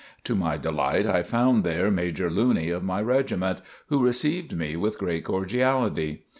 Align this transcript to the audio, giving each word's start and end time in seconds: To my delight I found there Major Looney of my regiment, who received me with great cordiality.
To 0.23 0.33
my 0.33 0.57
delight 0.57 1.05
I 1.05 1.21
found 1.21 1.63
there 1.63 1.91
Major 1.91 2.31
Looney 2.31 2.71
of 2.71 2.81
my 2.83 2.99
regiment, 3.03 3.61
who 3.85 4.01
received 4.03 4.57
me 4.57 4.75
with 4.75 4.97
great 4.97 5.25
cordiality. 5.25 6.23